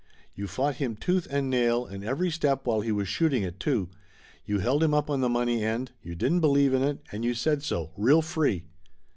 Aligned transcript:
You 0.33 0.47
fought 0.47 0.77
him 0.77 0.95
tooth 0.95 1.27
and 1.29 1.47
nail 1.47 1.85
and 1.85 2.03
every 2.03 2.31
step 2.31 2.65
while 2.65 2.81
he 2.81 2.91
was 2.91 3.07
shooting 3.07 3.43
it 3.43 3.59
too. 3.59 3.89
You 4.43 4.57
held 4.57 4.81
him 4.81 4.95
up 4.95 5.11
on 5.11 5.21
the 5.21 5.29
money 5.29 5.63
end, 5.63 5.91
you 6.01 6.15
didn't 6.15 6.39
believe 6.39 6.73
in 6.73 6.81
it, 6.83 7.03
and 7.11 7.23
you 7.23 7.35
said 7.35 7.61
so, 7.61 7.91
real 7.95 8.23
free. 8.23 8.63